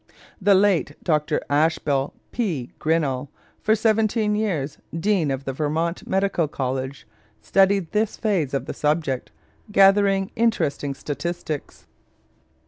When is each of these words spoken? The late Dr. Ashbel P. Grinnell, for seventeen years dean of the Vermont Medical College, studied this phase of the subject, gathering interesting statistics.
The 0.41 0.55
late 0.55 0.93
Dr. 1.03 1.41
Ashbel 1.47 2.15
P. 2.31 2.71
Grinnell, 2.79 3.29
for 3.59 3.75
seventeen 3.75 4.33
years 4.35 4.79
dean 4.99 5.29
of 5.29 5.45
the 5.45 5.53
Vermont 5.53 6.07
Medical 6.07 6.47
College, 6.47 7.07
studied 7.39 7.91
this 7.91 8.17
phase 8.17 8.55
of 8.55 8.65
the 8.65 8.73
subject, 8.73 9.29
gathering 9.71 10.31
interesting 10.35 10.95
statistics. 10.95 11.85